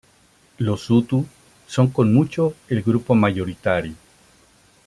[0.57, 1.27] Los hutu
[1.67, 3.93] son con mucho el grupo mayoritario.